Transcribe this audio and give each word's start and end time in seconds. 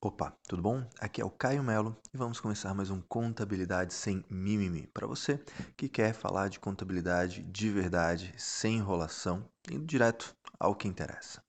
Opa, 0.00 0.32
tudo 0.46 0.62
bom? 0.62 0.88
Aqui 1.00 1.20
é 1.20 1.24
o 1.24 1.30
Caio 1.30 1.60
Melo 1.60 1.96
e 2.14 2.16
vamos 2.16 2.38
começar 2.38 2.72
mais 2.72 2.88
um 2.88 3.00
Contabilidade 3.00 3.92
Sem 3.92 4.24
Mimimi. 4.30 4.86
Para 4.94 5.08
você 5.08 5.42
que 5.76 5.88
quer 5.88 6.14
falar 6.14 6.46
de 6.48 6.60
contabilidade 6.60 7.42
de 7.42 7.68
verdade, 7.68 8.32
sem 8.38 8.76
enrolação, 8.76 9.44
indo 9.70 9.84
direto 9.84 10.34
ao 10.58 10.74
que 10.74 10.88
interessa. 10.88 11.42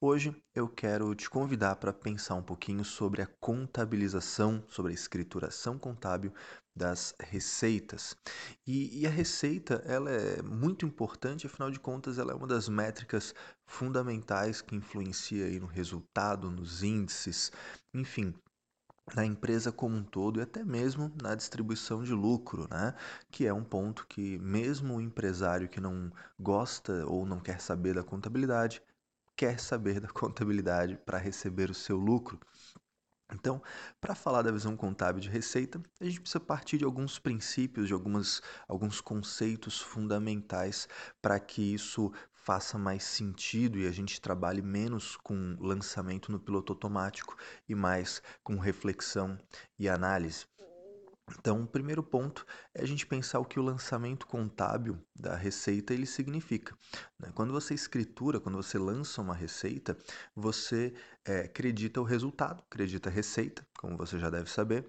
Hoje 0.00 0.34
eu 0.54 0.68
quero 0.68 1.14
te 1.14 1.28
convidar 1.28 1.76
para 1.76 1.92
pensar 1.92 2.34
um 2.34 2.42
pouquinho 2.42 2.84
sobre 2.84 3.22
a 3.22 3.26
contabilização, 3.40 4.62
sobre 4.68 4.92
a 4.92 4.94
escrituração 4.94 5.78
contábil 5.78 6.32
das 6.74 7.14
receitas. 7.18 8.14
E, 8.66 9.00
e, 9.00 9.06
a 9.06 9.10
receita 9.10 9.82
ela 9.86 10.10
é 10.10 10.42
muito 10.42 10.84
importante, 10.84 11.46
afinal 11.46 11.70
de 11.70 11.80
contas, 11.80 12.18
ela 12.18 12.32
é 12.32 12.34
uma 12.34 12.46
das 12.46 12.68
métricas 12.68 13.34
fundamentais 13.66 14.60
que 14.60 14.76
influencia 14.76 15.46
aí 15.46 15.58
no 15.58 15.66
resultado, 15.66 16.50
nos 16.50 16.82
índices, 16.82 17.50
enfim, 17.94 18.34
na 19.14 19.24
empresa 19.24 19.70
como 19.72 19.96
um 19.96 20.04
todo 20.04 20.40
e 20.40 20.42
até 20.42 20.64
mesmo 20.64 21.12
na 21.22 21.34
distribuição 21.34 22.02
de 22.02 22.12
lucro, 22.12 22.66
né? 22.70 22.94
Que 23.30 23.46
é 23.46 23.52
um 23.52 23.64
ponto 23.64 24.06
que 24.06 24.38
mesmo 24.38 24.96
o 24.96 25.00
empresário 25.00 25.68
que 25.68 25.80
não 25.80 26.12
gosta 26.38 27.06
ou 27.06 27.24
não 27.26 27.40
quer 27.40 27.60
saber 27.60 27.94
da 27.94 28.02
contabilidade, 28.02 28.82
quer 29.36 29.60
saber 29.60 30.00
da 30.00 30.08
contabilidade 30.10 30.96
para 31.04 31.18
receber 31.18 31.70
o 31.70 31.74
seu 31.74 31.96
lucro. 31.96 32.40
Então, 33.32 33.60
para 34.00 34.14
falar 34.14 34.42
da 34.42 34.52
visão 34.52 34.76
contábil 34.76 35.20
de 35.20 35.28
receita, 35.28 35.80
a 36.00 36.04
gente 36.04 36.20
precisa 36.20 36.38
partir 36.38 36.78
de 36.78 36.84
alguns 36.84 37.18
princípios, 37.18 37.88
de 37.88 37.92
algumas, 37.92 38.40
alguns 38.68 39.00
conceitos 39.00 39.80
fundamentais 39.80 40.88
para 41.20 41.38
que 41.40 41.74
isso 41.74 42.12
faça 42.46 42.78
mais 42.78 43.02
sentido 43.02 43.76
e 43.76 43.88
a 43.88 43.90
gente 43.90 44.20
trabalhe 44.20 44.62
menos 44.62 45.16
com 45.16 45.56
lançamento 45.58 46.30
no 46.30 46.38
piloto 46.38 46.72
automático 46.72 47.36
e 47.68 47.74
mais 47.74 48.22
com 48.44 48.56
reflexão 48.56 49.36
e 49.76 49.88
análise. 49.88 50.46
Então, 51.40 51.62
o 51.62 51.66
primeiro 51.66 52.04
ponto 52.04 52.46
é 52.72 52.82
a 52.82 52.86
gente 52.86 53.04
pensar 53.04 53.40
o 53.40 53.44
que 53.44 53.58
o 53.58 53.62
lançamento 53.64 54.28
contábil 54.28 54.96
da 55.12 55.34
receita 55.34 55.92
ele 55.92 56.06
significa. 56.06 56.72
Né? 57.18 57.32
Quando 57.34 57.52
você 57.52 57.74
escritura, 57.74 58.38
quando 58.38 58.54
você 58.54 58.78
lança 58.78 59.20
uma 59.20 59.34
receita, 59.34 59.98
você 60.36 60.94
é, 61.24 61.40
acredita 61.40 62.00
o 62.00 62.04
resultado, 62.04 62.62
acredita 62.70 63.08
a 63.08 63.12
receita, 63.12 63.66
como 63.76 63.96
você 63.96 64.20
já 64.20 64.30
deve 64.30 64.48
saber, 64.48 64.88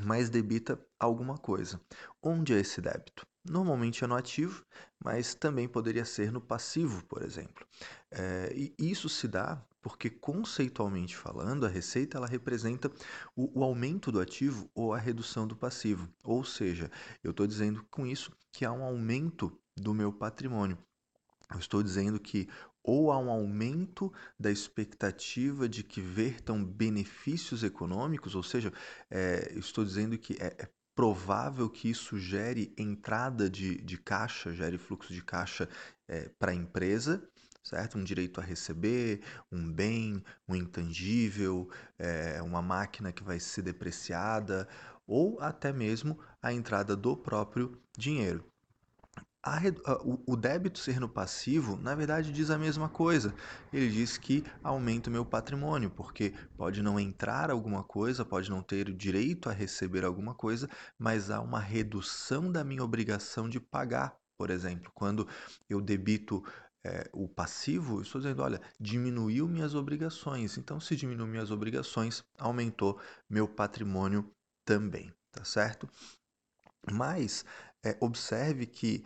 mas 0.00 0.30
debita 0.30 0.80
alguma 0.98 1.36
coisa. 1.36 1.80
Onde 2.22 2.54
é 2.54 2.60
esse 2.60 2.80
débito? 2.80 3.26
Normalmente 3.44 4.04
é 4.04 4.06
no 4.06 4.14
ativo, 4.14 4.64
mas 5.04 5.34
também 5.34 5.68
poderia 5.68 6.04
ser 6.04 6.30
no 6.30 6.40
passivo, 6.40 7.04
por 7.06 7.22
exemplo. 7.22 7.66
É, 8.10 8.52
e 8.54 8.74
isso 8.78 9.08
se 9.08 9.26
dá 9.26 9.60
porque, 9.82 10.08
conceitualmente 10.08 11.16
falando, 11.16 11.66
a 11.66 11.68
receita 11.68 12.16
ela 12.16 12.28
representa 12.28 12.88
o, 13.34 13.58
o 13.58 13.64
aumento 13.64 14.12
do 14.12 14.20
ativo 14.20 14.70
ou 14.72 14.94
a 14.94 14.98
redução 14.98 15.44
do 15.44 15.56
passivo. 15.56 16.08
Ou 16.22 16.44
seja, 16.44 16.88
eu 17.22 17.32
estou 17.32 17.48
dizendo 17.48 17.84
com 17.90 18.06
isso 18.06 18.32
que 18.52 18.64
há 18.64 18.70
um 18.72 18.84
aumento 18.84 19.52
do 19.76 19.92
meu 19.92 20.12
patrimônio. 20.12 20.78
Eu 21.52 21.58
estou 21.58 21.82
dizendo 21.82 22.20
que 22.20 22.48
ou 22.82 23.12
há 23.12 23.18
um 23.18 23.30
aumento 23.30 24.12
da 24.38 24.50
expectativa 24.50 25.68
de 25.68 25.82
que 25.84 26.00
vertam 26.00 26.64
benefícios 26.64 27.62
econômicos, 27.62 28.34
ou 28.34 28.42
seja, 28.42 28.72
é, 29.10 29.52
estou 29.56 29.84
dizendo 29.84 30.18
que 30.18 30.36
é, 30.40 30.46
é, 30.58 30.68
provável 30.94 31.70
que 31.70 31.88
isso 31.88 32.18
gere 32.18 32.74
entrada 32.76 33.48
de, 33.48 33.80
de 33.82 33.96
caixa, 33.96 34.52
gere 34.52 34.78
fluxo 34.78 35.12
de 35.12 35.22
caixa 35.22 35.68
é, 36.08 36.28
para 36.38 36.52
a 36.52 36.54
empresa, 36.54 37.26
certo? 37.62 37.96
Um 37.96 38.04
direito 38.04 38.40
a 38.40 38.44
receber, 38.44 39.22
um 39.50 39.72
bem, 39.72 40.22
um 40.48 40.54
intangível, 40.54 41.70
é, 41.98 42.42
uma 42.42 42.60
máquina 42.60 43.12
que 43.12 43.22
vai 43.22 43.38
ser 43.40 43.62
depreciada, 43.62 44.68
ou 45.06 45.40
até 45.40 45.72
mesmo 45.72 46.18
a 46.40 46.52
entrada 46.52 46.96
do 46.96 47.16
próprio 47.16 47.80
dinheiro. 47.96 48.51
A, 49.44 49.60
o, 50.04 50.36
débito 50.36 50.78
ser 50.78 51.00
no 51.00 51.08
passivo, 51.08 51.76
na 51.76 51.96
verdade, 51.96 52.30
diz 52.30 52.48
a 52.48 52.56
mesma 52.56 52.88
coisa. 52.88 53.34
Ele 53.72 53.90
diz 53.90 54.16
que 54.16 54.44
aumenta 54.62 55.10
o 55.10 55.12
meu 55.12 55.26
patrimônio, 55.26 55.90
porque 55.90 56.32
pode 56.56 56.80
não 56.80 56.98
entrar 56.98 57.50
alguma 57.50 57.82
coisa, 57.82 58.24
pode 58.24 58.48
não 58.48 58.62
ter 58.62 58.92
direito 58.92 59.48
a 59.48 59.52
receber 59.52 60.04
alguma 60.04 60.32
coisa, 60.32 60.68
mas 60.96 61.28
há 61.28 61.40
uma 61.40 61.58
redução 61.58 62.52
da 62.52 62.62
minha 62.62 62.84
obrigação 62.84 63.48
de 63.48 63.58
pagar. 63.58 64.16
Por 64.38 64.48
exemplo, 64.48 64.92
quando 64.94 65.26
eu 65.68 65.80
debito 65.80 66.44
é, 66.84 67.10
o 67.12 67.28
passivo, 67.28 67.98
eu 67.98 68.02
estou 68.02 68.20
dizendo, 68.20 68.42
olha, 68.42 68.60
diminuiu 68.78 69.48
minhas 69.48 69.74
obrigações. 69.74 70.56
Então, 70.56 70.78
se 70.78 70.94
diminuiu 70.94 71.26
minhas 71.26 71.50
obrigações, 71.50 72.24
aumentou 72.38 73.00
meu 73.28 73.48
patrimônio 73.48 74.32
também, 74.64 75.12
tá 75.32 75.44
certo? 75.44 75.88
Mas 76.92 77.44
é, 77.84 77.96
observe 78.00 78.66
que 78.66 79.04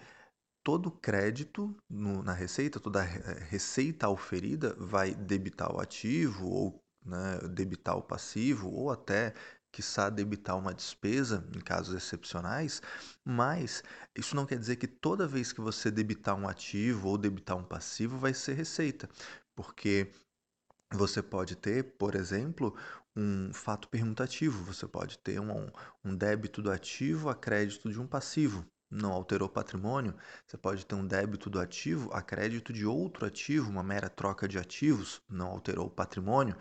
todo 0.66 0.90
crédito 0.90 1.72
no, 1.88 2.24
na 2.24 2.32
receita, 2.32 2.80
toda 2.80 3.00
receita 3.00 4.08
oferida 4.08 4.74
vai 4.76 5.14
debitar 5.14 5.72
o 5.72 5.78
ativo 5.78 6.48
ou 6.48 6.84
né, 7.04 7.38
debitar 7.52 7.96
o 7.96 8.02
passivo 8.02 8.68
ou 8.68 8.90
até 8.90 9.32
quiçá 9.70 10.10
debitar 10.10 10.58
uma 10.58 10.74
despesa 10.74 11.48
em 11.54 11.60
casos 11.60 11.94
excepcionais, 11.94 12.82
mas 13.24 13.84
isso 14.12 14.34
não 14.34 14.44
quer 14.44 14.58
dizer 14.58 14.74
que 14.74 14.88
toda 14.88 15.28
vez 15.28 15.52
que 15.52 15.60
você 15.60 15.88
debitar 15.88 16.34
um 16.34 16.48
ativo 16.48 17.10
ou 17.10 17.16
debitar 17.16 17.56
um 17.56 17.62
passivo 17.62 18.18
vai 18.18 18.34
ser 18.34 18.54
receita, 18.54 19.08
porque 19.54 20.10
você 20.92 21.22
pode 21.22 21.54
ter, 21.54 21.96
por 21.96 22.16
exemplo, 22.16 22.76
um 23.14 23.52
fato 23.52 23.88
permutativo, 23.88 24.64
você 24.64 24.88
pode 24.88 25.16
ter 25.20 25.38
um, 25.38 25.70
um 26.04 26.16
débito 26.16 26.60
do 26.60 26.72
ativo 26.72 27.28
a 27.28 27.36
crédito 27.36 27.88
de 27.88 28.00
um 28.00 28.06
passivo 28.08 28.66
não 28.90 29.12
alterou 29.12 29.48
patrimônio, 29.48 30.14
você 30.46 30.56
pode 30.56 30.86
ter 30.86 30.94
um 30.94 31.06
débito 31.06 31.50
do 31.50 31.60
ativo 31.60 32.10
a 32.12 32.22
crédito 32.22 32.72
de 32.72 32.86
outro 32.86 33.26
ativo, 33.26 33.70
uma 33.70 33.82
mera 33.82 34.08
troca 34.08 34.46
de 34.48 34.58
ativos, 34.58 35.20
não 35.28 35.48
alterou 35.48 35.86
o 35.86 35.90
patrimônio. 35.90 36.56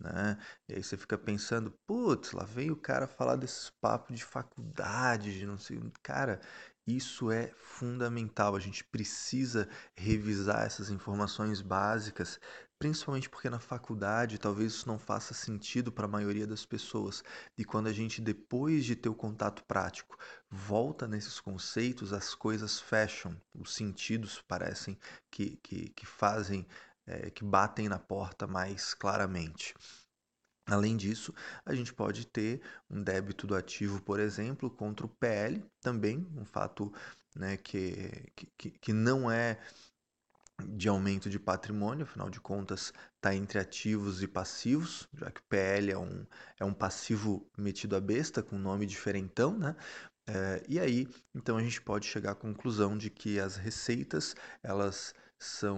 Né? 0.00 0.38
E 0.68 0.74
aí 0.74 0.82
você 0.82 0.96
fica 0.96 1.18
pensando, 1.18 1.70
putz, 1.86 2.32
lá 2.32 2.44
veio 2.44 2.72
o 2.72 2.76
cara 2.76 3.06
falar 3.06 3.36
desses 3.36 3.70
papos 3.80 4.16
de 4.16 4.24
faculdade, 4.24 5.38
de 5.38 5.46
não 5.46 5.58
sei. 5.58 5.78
Cara, 6.02 6.40
isso 6.86 7.30
é 7.30 7.52
fundamental. 7.58 8.56
A 8.56 8.60
gente 8.60 8.82
precisa 8.84 9.68
revisar 9.94 10.64
essas 10.64 10.90
informações 10.90 11.60
básicas, 11.60 12.40
principalmente 12.80 13.28
porque 13.28 13.50
na 13.50 13.60
faculdade 13.60 14.38
talvez 14.38 14.72
isso 14.72 14.88
não 14.88 14.98
faça 14.98 15.34
sentido 15.34 15.92
para 15.92 16.06
a 16.06 16.08
maioria 16.08 16.46
das 16.46 16.64
pessoas. 16.64 17.22
E 17.56 17.62
quando 17.62 17.88
a 17.88 17.92
gente, 17.92 18.22
depois 18.22 18.86
de 18.86 18.96
ter 18.96 19.10
o 19.10 19.14
contato 19.14 19.62
prático, 19.64 20.16
volta 20.48 21.06
nesses 21.06 21.38
conceitos, 21.38 22.10
as 22.14 22.34
coisas 22.34 22.80
fecham, 22.80 23.38
os 23.54 23.74
sentidos 23.74 24.40
parecem 24.40 24.98
que, 25.30 25.58
que, 25.62 25.90
que 25.90 26.06
fazem 26.06 26.66
é, 27.06 27.30
que 27.30 27.44
batem 27.44 27.86
na 27.86 27.98
porta 27.98 28.46
mais 28.46 28.94
claramente. 28.94 29.74
Além 30.66 30.96
disso, 30.96 31.34
a 31.66 31.74
gente 31.74 31.92
pode 31.92 32.26
ter 32.26 32.62
um 32.88 33.02
débito 33.02 33.46
do 33.46 33.54
ativo, 33.54 34.00
por 34.00 34.18
exemplo, 34.18 34.70
contra 34.70 35.04
o 35.04 35.08
PL, 35.08 35.62
também 35.82 36.26
um 36.34 36.44
fato 36.46 36.92
né, 37.34 37.56
que, 37.58 38.32
que, 38.56 38.70
que 38.70 38.92
não 38.92 39.30
é 39.30 39.58
de 40.68 40.88
aumento 40.88 41.28
de 41.28 41.38
patrimônio, 41.38 42.04
afinal 42.04 42.30
de 42.30 42.40
contas 42.40 42.92
está 43.16 43.34
entre 43.34 43.58
ativos 43.58 44.22
e 44.22 44.28
passivos, 44.28 45.08
já 45.12 45.30
que 45.30 45.42
PL 45.42 45.92
é 45.92 45.98
um, 45.98 46.26
é 46.58 46.64
um 46.64 46.74
passivo 46.74 47.46
metido 47.56 47.96
a 47.96 48.00
besta, 48.00 48.42
com 48.42 48.58
nome 48.58 48.86
diferentão, 48.86 49.56
né? 49.58 49.76
É, 50.26 50.62
e 50.68 50.78
aí, 50.78 51.08
então 51.34 51.56
a 51.56 51.62
gente 51.62 51.80
pode 51.82 52.06
chegar 52.06 52.32
à 52.32 52.34
conclusão 52.34 52.96
de 52.96 53.10
que 53.10 53.40
as 53.40 53.56
receitas, 53.56 54.36
elas 54.62 55.12
são 55.38 55.76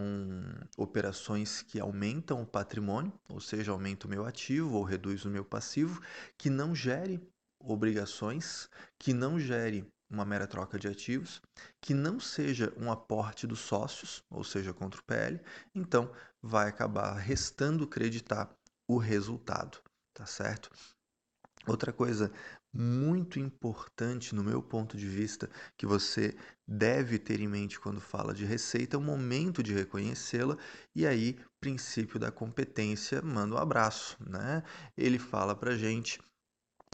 operações 0.76 1.62
que 1.62 1.80
aumentam 1.80 2.42
o 2.42 2.46
patrimônio, 2.46 3.12
ou 3.28 3.40
seja, 3.40 3.70
aumenta 3.72 4.06
o 4.06 4.10
meu 4.10 4.26
ativo 4.26 4.76
ou 4.76 4.82
reduz 4.82 5.24
o 5.24 5.30
meu 5.30 5.44
passivo, 5.44 6.02
que 6.36 6.50
não 6.50 6.74
gere 6.74 7.20
obrigações, 7.58 8.68
que 8.98 9.14
não 9.14 9.38
gere 9.38 9.86
uma 10.12 10.24
mera 10.24 10.46
troca 10.46 10.78
de 10.78 10.86
ativos, 10.86 11.40
que 11.80 11.94
não 11.94 12.20
seja 12.20 12.72
um 12.76 12.92
aporte 12.92 13.46
dos 13.46 13.60
sócios, 13.60 14.22
ou 14.30 14.44
seja, 14.44 14.74
contra 14.74 15.00
o 15.00 15.04
PL, 15.04 15.40
então 15.74 16.12
vai 16.42 16.68
acabar 16.68 17.14
restando 17.14 17.86
creditar 17.86 18.54
o 18.86 18.98
resultado, 18.98 19.78
tá 20.12 20.26
certo? 20.26 20.70
Outra 21.66 21.92
coisa 21.92 22.30
muito 22.74 23.38
importante, 23.38 24.34
no 24.34 24.42
meu 24.42 24.62
ponto 24.62 24.96
de 24.96 25.06
vista, 25.06 25.48
que 25.76 25.86
você 25.86 26.34
deve 26.66 27.18
ter 27.18 27.40
em 27.40 27.46
mente 27.46 27.78
quando 27.78 28.00
fala 28.00 28.34
de 28.34 28.44
receita, 28.44 28.96
é 28.96 28.98
o 28.98 29.02
momento 29.02 29.62
de 29.62 29.72
reconhecê-la, 29.72 30.56
e 30.94 31.06
aí, 31.06 31.38
princípio 31.60 32.18
da 32.18 32.32
competência, 32.32 33.22
manda 33.22 33.54
um 33.54 33.58
abraço, 33.58 34.16
né? 34.20 34.62
Ele 34.96 35.18
fala 35.18 35.54
pra 35.54 35.76
gente 35.76 36.18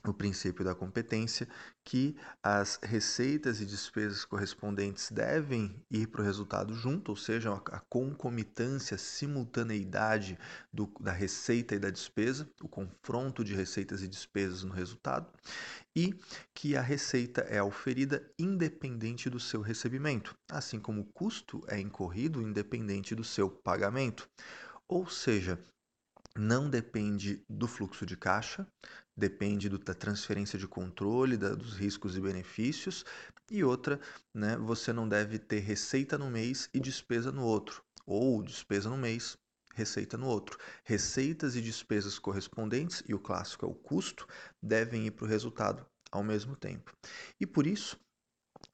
o 0.07 0.13
princípio 0.13 0.65
da 0.65 0.75
competência, 0.75 1.49
que 1.85 2.17
as 2.43 2.79
receitas 2.83 3.61
e 3.61 3.67
despesas 3.67 4.25
correspondentes 4.25 5.11
devem 5.11 5.75
ir 5.91 6.07
para 6.09 6.21
o 6.21 6.25
resultado 6.25 6.75
junto, 6.75 7.11
ou 7.11 7.17
seja, 7.17 7.53
a 7.53 7.81
concomitância, 7.81 8.95
a 8.95 8.99
simultaneidade 8.99 10.39
do, 10.73 10.91
da 11.01 11.13
receita 11.13 11.75
e 11.75 11.79
da 11.79 11.91
despesa, 11.91 12.49
o 12.63 12.69
confronto 12.69 13.43
de 13.43 13.55
receitas 13.55 14.03
e 14.03 14.09
despesas 14.09 14.63
no 14.63 14.73
resultado, 14.73 15.27
e 15.97 16.15
que 16.55 16.77
a 16.77 16.83
receita 16.83 17.41
é 17.43 17.59
auferida 17.59 18.23
independente 18.39 19.29
do 19.29 19.41
seu 19.41 19.61
recebimento, 19.61 20.37
assim 20.51 20.79
como 20.79 21.01
o 21.01 21.07
custo 21.13 21.63
é 21.67 21.79
incorrido 21.81 22.41
independente 22.41 23.15
do 23.15 23.25
seu 23.25 23.51
pagamento. 23.51 24.29
Ou 24.87 25.09
seja, 25.09 25.59
não 26.37 26.69
depende 26.69 27.45
do 27.49 27.67
fluxo 27.67 28.05
de 28.07 28.17
caixa, 28.17 28.67
depende 29.17 29.69
da 29.69 29.95
transferência 29.95 30.59
de 30.59 30.69
controle, 30.69 31.37
da, 31.37 31.55
dos 31.55 31.75
riscos 31.75 32.17
e 32.17 32.21
benefícios, 32.21 33.05
e 33.51 33.65
outra, 33.65 34.01
né, 34.35 34.57
você 34.57 34.93
não 34.93 35.09
deve 35.09 35.39
ter 35.39 35.61
receita 35.61 36.19
no 36.19 36.31
mês 36.31 36.69
e 36.73 36.79
despesa 36.79 37.33
no 37.33 37.45
outro, 37.45 37.83
ou 38.07 38.43
despesa 38.43 38.89
no 38.89 38.97
mês, 38.97 39.37
receita 39.75 40.17
no 40.17 40.27
outro. 40.27 40.59
Receitas 40.85 41.57
e 41.57 41.63
despesas 41.63 42.19
correspondentes, 42.19 43.03
e 43.09 43.15
o 43.15 43.19
clássico 43.19 43.65
é 43.65 43.69
o 43.69 43.75
custo, 43.75 44.27
devem 44.63 45.07
ir 45.07 45.13
para 45.13 45.25
o 45.25 45.29
resultado 45.29 45.87
ao 46.11 46.23
mesmo 46.23 46.57
tempo. 46.57 46.93
E 47.41 47.47
por 47.47 47.67
isso, 47.67 47.99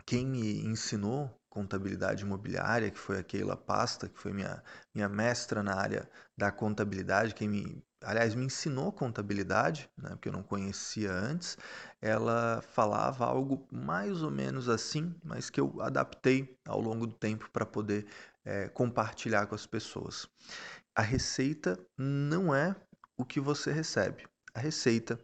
quem 0.06 0.27
me 0.27 0.61
ensinou 0.65 1.31
contabilidade 1.55 2.25
imobiliária, 2.25 2.91
que 2.91 2.99
foi 2.99 3.17
a 3.17 3.23
Keila 3.23 3.56
Pasta, 3.56 4.09
que 4.09 4.19
foi 4.19 4.33
minha, 4.33 4.61
minha 4.93 5.09
mestra 5.09 5.62
na 5.62 5.77
área 5.77 6.11
da 6.37 6.51
contabilidade, 6.51 7.33
quem 7.33 7.49
me, 7.49 7.81
aliás, 8.03 8.35
me 8.35 8.45
ensinou 8.45 8.91
contabilidade, 8.91 9.89
né, 9.97 10.11
porque 10.11 10.29
eu 10.29 10.33
não 10.33 10.43
conhecia 10.43 11.12
antes, 11.12 11.56
ela 12.03 12.61
falava 12.61 13.25
algo 13.25 13.69
mais 13.71 14.21
ou 14.21 14.33
menos 14.33 14.69
assim, 14.69 15.15
mas 15.23 15.49
que 15.49 15.61
eu 15.61 15.81
adaptei 15.81 16.59
ao 16.67 16.81
longo 16.81 17.06
do 17.06 17.15
tempo 17.15 17.49
para 17.53 17.65
poder 17.65 18.05
é, 18.45 18.69
compartilhar 18.69 19.47
com 19.47 19.55
as 19.55 19.65
pessoas. 19.65 20.27
A 20.93 21.03
receita 21.03 21.79
não 21.97 22.53
é 22.53 22.75
o 23.17 23.25
que 23.25 23.39
você 23.39 23.71
recebe. 23.71 24.27
A 24.53 24.59
receita 24.59 25.21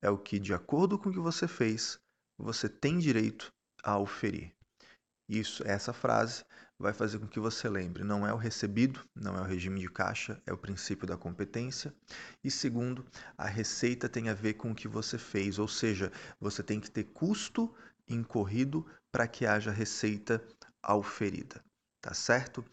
é 0.00 0.08
o 0.08 0.16
que, 0.16 0.38
de 0.38 0.54
acordo 0.54 0.96
com 0.96 1.08
o 1.08 1.12
que 1.12 1.18
você 1.18 1.48
fez, 1.48 1.98
você 2.38 2.68
tem 2.68 2.96
direito 2.96 3.52
a 3.82 3.98
oferir. 3.98 4.53
Isso, 5.28 5.62
essa 5.66 5.92
frase 5.92 6.44
vai 6.78 6.92
fazer 6.92 7.18
com 7.18 7.26
que 7.26 7.40
você 7.40 7.68
lembre, 7.68 8.04
não 8.04 8.26
é 8.26 8.32
o 8.32 8.36
recebido, 8.36 9.00
não 9.14 9.36
é 9.36 9.40
o 9.40 9.44
regime 9.44 9.80
de 9.80 9.88
caixa, 9.88 10.40
é 10.46 10.52
o 10.52 10.58
princípio 10.58 11.06
da 11.06 11.16
competência. 11.16 11.94
E 12.42 12.50
segundo, 12.50 13.06
a 13.38 13.46
receita 13.46 14.08
tem 14.08 14.28
a 14.28 14.34
ver 14.34 14.54
com 14.54 14.72
o 14.72 14.74
que 14.74 14.88
você 14.88 15.16
fez, 15.16 15.58
ou 15.58 15.68
seja, 15.68 16.12
você 16.40 16.62
tem 16.62 16.80
que 16.80 16.90
ter 16.90 17.04
custo 17.04 17.74
incorrido 18.08 18.84
para 19.10 19.26
que 19.26 19.46
haja 19.46 19.70
receita 19.70 20.44
auferida, 20.82 21.64
tá 22.02 22.12
certo? 22.12 22.64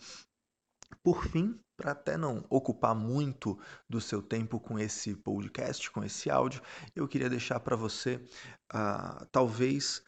Por 1.03 1.25
fim, 1.25 1.57
para 1.77 1.91
até 1.91 2.17
não 2.17 2.45
ocupar 2.49 2.93
muito 2.93 3.57
do 3.89 4.01
seu 4.01 4.21
tempo 4.21 4.59
com 4.59 4.77
esse 4.77 5.15
podcast, 5.15 5.89
com 5.89 6.03
esse 6.03 6.29
áudio, 6.29 6.61
eu 6.95 7.07
queria 7.07 7.29
deixar 7.29 7.59
para 7.59 7.75
você, 7.75 8.15
uh, 8.73 9.25
talvez, 9.31 10.03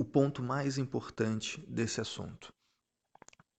o 0.00 0.04
ponto 0.04 0.42
mais 0.42 0.78
importante 0.78 1.62
desse 1.68 2.00
assunto. 2.00 2.50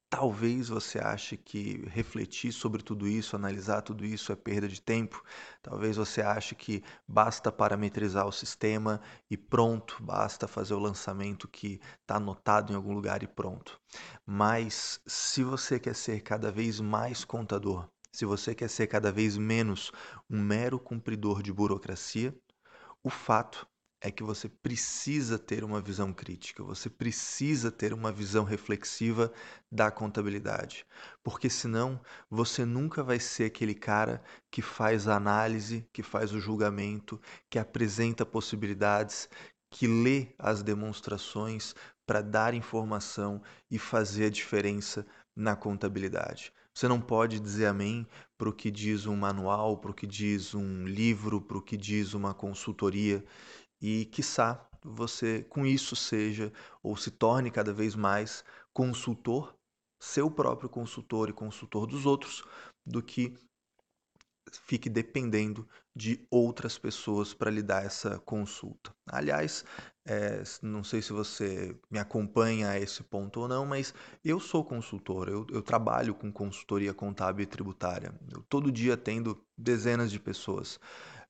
Talvez 0.10 0.70
você 0.70 0.98
ache 0.98 1.38
que 1.38 1.88
refletir 1.88 2.52
sobre 2.52 2.82
tudo 2.82 3.08
isso, 3.08 3.36
analisar 3.36 3.84
tudo 3.84 4.04
isso 4.04 4.32
é 4.32 4.36
perda 4.36 4.68
de 4.68 4.82
tempo. 4.82 5.24
Talvez 5.62 5.98
você 5.98 6.24
ache 6.24 6.56
que 6.56 6.84
basta 7.08 7.52
parametrizar 7.52 8.26
o 8.26 8.32
sistema 8.32 9.00
e 9.30 9.38
pronto, 9.38 10.02
basta 10.02 10.48
fazer 10.48 10.74
o 10.74 10.80
lançamento 10.80 11.48
que 11.48 11.80
está 12.02 12.16
anotado 12.16 12.74
em 12.74 12.76
algum 12.76 12.92
lugar 12.92 13.22
e 13.22 13.28
pronto. 13.28 13.80
Mas 14.26 15.00
se 15.06 15.44
você 15.44 15.80
quer 15.80 15.94
ser 15.94 16.22
cada 16.22 16.52
vez 16.52 16.80
mais 16.80 17.24
contador, 17.24 17.88
se 18.12 18.26
você 18.26 18.56
quer 18.56 18.68
ser 18.68 18.88
cada 18.88 19.12
vez 19.12 19.38
menos 19.38 19.92
um 20.28 20.42
mero 20.42 20.80
cumpridor 20.80 21.44
de 21.44 21.54
burocracia, 21.54 22.36
o 23.04 23.12
fato 23.12 23.68
é 24.02 24.10
que 24.10 24.24
você 24.24 24.50
precisa 24.50 25.38
ter 25.38 25.64
uma 25.64 25.80
visão 25.80 26.12
crítica, 26.12 26.64
você 26.64 26.90
precisa 26.90 27.72
ter 27.72 27.94
uma 27.94 28.12
visão 28.12 28.44
reflexiva 28.44 29.32
da 29.72 29.92
contabilidade, 29.92 30.86
porque 31.24 31.50
senão 31.50 32.02
você 32.28 32.66
nunca 32.66 33.04
vai 33.04 33.20
ser 33.20 33.46
aquele 33.46 33.76
cara 33.76 34.22
que 34.50 34.62
faz 34.62 35.08
a 35.08 35.16
análise, 35.16 35.88
que 35.94 36.02
faz 36.02 36.34
o 36.34 36.40
julgamento, 36.40 37.22
que 37.48 37.60
apresenta 37.60 38.26
possibilidades, 38.26 39.30
que 39.70 39.86
lê 39.86 40.30
as 40.38 40.64
demonstrações 40.64 41.76
para 42.06 42.22
dar 42.22 42.56
informação 42.56 43.42
e 43.70 43.78
fazer 43.78 44.26
a 44.26 44.30
diferença 44.30 45.06
na 45.36 45.56
contabilidade. 45.56 46.52
Você 46.74 46.88
não 46.88 47.02
pode 47.02 47.40
dizer 47.40 47.66
amém 47.66 48.08
para 48.38 48.50
o 48.50 48.54
que 48.54 48.72
diz 48.72 49.06
um 49.06 49.16
manual, 49.16 49.78
para 49.78 49.92
o 49.92 49.94
que 49.94 50.08
diz 50.08 50.56
um 50.56 50.86
livro, 50.86 51.42
para 51.42 51.58
o 51.58 51.62
que 51.62 51.78
diz 51.78 52.14
uma 52.14 52.34
consultoria 52.34 53.24
e, 53.82 54.06
quiçá, 54.06 54.70
você 54.84 55.44
com 55.44 55.66
isso 55.66 55.96
seja 55.96 56.52
ou 56.82 56.96
se 56.98 57.12
torne 57.12 57.52
cada 57.52 57.74
vez 57.74 57.96
mais 57.96 58.44
consultor, 58.74 59.56
seu 60.00 60.30
próprio 60.30 60.70
consultor 60.70 61.30
e 61.30 61.34
consultor 61.34 61.88
dos 61.88 62.06
outros, 62.06 62.44
do 62.86 63.02
que 63.02 63.38
fique 64.66 64.90
dependendo 64.90 65.68
de 65.96 66.26
outras 66.30 66.78
pessoas 66.78 67.34
para 67.34 67.52
lhe 67.52 67.62
dar 67.62 67.86
essa 67.86 68.20
consulta. 68.20 68.94
Aliás, 69.06 69.64
é, 70.06 70.42
não 70.62 70.84
sei 70.84 71.02
se 71.02 71.14
você 71.14 71.78
me 71.90 72.00
acompanha 72.00 72.70
a 72.70 72.80
esse 72.80 73.04
ponto 73.04 73.42
ou 73.42 73.48
não, 73.48 73.66
mas 73.66 73.94
eu 74.24 74.40
sou 74.40 74.64
consultor, 74.64 75.30
eu, 75.30 75.46
eu 75.52 75.62
trabalho 75.62 76.16
com 76.16 76.32
consultoria 76.32 76.94
contábil 76.94 77.44
e 77.44 77.48
tributária. 77.48 78.14
Eu 78.34 78.42
todo 78.44 78.72
dia 78.72 78.96
atendo 78.96 79.42
dezenas 79.58 80.12
de 80.12 80.20
pessoas. 80.20 80.80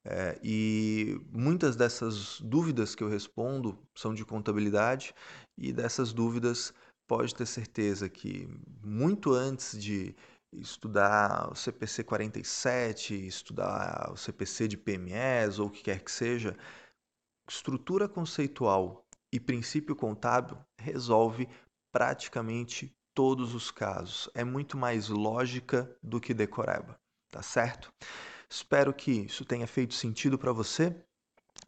É, 0.04 0.40
e 0.44 1.22
muitas 1.32 1.76
dessas 1.76 2.42
dúvidas 2.42 2.96
que 2.96 3.04
eu 3.04 3.10
respondo 3.10 3.78
são 3.96 4.14
de 4.14 4.26
contabilidade, 4.26 5.14
e 5.58 5.72
dessas 5.72 6.12
dúvidas 6.12 6.74
pode 7.08 7.36
ter 7.36 7.46
certeza 7.46 8.10
que 8.10 8.48
muito 8.84 9.34
antes 9.34 9.78
de 9.80 10.16
estudar 10.52 11.52
o 11.52 11.56
CPC 11.56 12.04
47, 12.04 13.14
estudar 13.28 14.12
o 14.12 14.18
CPC 14.18 14.68
de 14.68 14.78
PMEs 14.78 15.60
ou 15.60 15.68
o 15.68 15.70
que 15.70 15.84
quer 15.84 16.04
que 16.04 16.12
seja, 16.12 16.58
estrutura 17.48 18.08
conceitual 18.10 19.06
e 19.32 19.40
princípio 19.40 19.96
contábil 19.96 20.58
resolve 20.80 21.48
praticamente 21.92 22.92
todos 23.14 23.54
os 23.54 23.70
casos. 23.70 24.30
É 24.34 24.44
muito 24.44 24.78
mais 24.78 25.10
lógica 25.10 25.94
do 26.02 26.20
que 26.20 26.34
decoreba, 26.34 27.00
tá 27.30 27.42
certo? 27.42 27.94
Espero 28.52 28.94
que 28.94 29.12
isso 29.12 29.46
tenha 29.46 29.66
feito 29.66 29.94
sentido 29.94 30.38
para 30.38 30.52
você. 30.52 30.94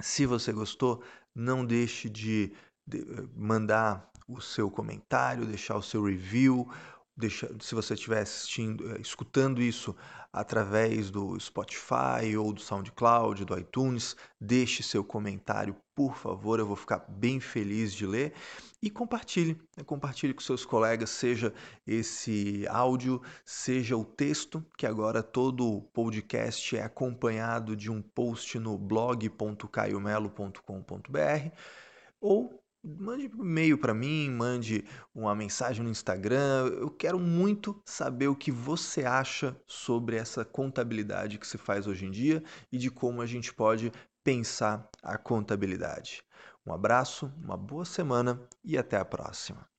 Se 0.01 0.25
você 0.25 0.51
gostou, 0.51 1.01
não 1.33 1.65
deixe 1.65 2.09
de, 2.09 2.51
eh, 2.93 2.97
mandar 3.33 4.11
o 4.27 4.41
seu 4.41 4.69
comentário, 4.69 5.45
deixar 5.45 5.77
o 5.77 5.81
seu 5.81 6.03
review, 6.03 6.69
deixa, 7.15 7.55
se 7.59 7.75
você 7.75 7.93
estiver 7.93 8.21
assistindo, 8.21 8.91
eh, 8.91 8.99
escutando 8.99 9.61
isso 9.61 9.95
através 10.31 11.11
do 11.11 11.39
Spotify 11.39 12.35
ou 12.37 12.51
do 12.51 12.59
SoundCloud, 12.59 13.45
do 13.45 13.55
iTunes, 13.57 14.15
deixe 14.41 14.81
seu 14.81 15.03
comentário, 15.03 15.75
por 15.93 16.17
favor, 16.17 16.59
eu 16.59 16.65
vou 16.65 16.75
ficar 16.75 17.05
bem 17.07 17.39
feliz 17.39 17.93
de 17.93 18.07
ler 18.07 18.33
e 18.81 18.89
compartilhe, 18.89 19.61
né? 19.77 19.83
compartilhe 19.83 20.33
com 20.33 20.41
seus 20.41 20.65
colegas, 20.65 21.11
seja 21.11 21.53
esse 21.85 22.65
áudio, 22.67 23.21
seja 23.45 23.95
o 23.95 24.03
texto, 24.03 24.65
que 24.75 24.87
agora 24.87 25.21
todo 25.21 25.83
podcast 25.93 26.75
é 26.75 26.81
acompanhado 26.81 27.75
de 27.75 27.91
um 27.91 28.01
post 28.01 28.57
no 28.57 28.75
blog.caiomelo.com.br 28.75 31.51
ou 32.19 32.62
mande 32.83 33.31
um 33.33 33.43
e-mail 33.43 33.77
para 33.77 33.93
mim, 33.93 34.29
mande 34.29 34.83
uma 35.15 35.33
mensagem 35.33 35.83
no 35.83 35.89
Instagram. 35.89 36.67
Eu 36.79 36.89
quero 36.89 37.19
muito 37.19 37.81
saber 37.85 38.27
o 38.27 38.35
que 38.35 38.51
você 38.51 39.05
acha 39.05 39.55
sobre 39.65 40.17
essa 40.17 40.43
contabilidade 40.43 41.37
que 41.37 41.47
se 41.47 41.57
faz 41.57 41.87
hoje 41.87 42.05
em 42.05 42.11
dia 42.11 42.43
e 42.71 42.77
de 42.77 42.91
como 42.91 43.21
a 43.21 43.25
gente 43.25 43.53
pode 43.53 43.91
pensar 44.23 44.89
a 45.01 45.17
contabilidade. 45.17 46.23
Um 46.65 46.73
abraço, 46.73 47.31
uma 47.41 47.57
boa 47.57 47.85
semana 47.85 48.41
e 48.63 48.77
até 48.77 48.97
a 48.97 49.05
próxima. 49.05 49.72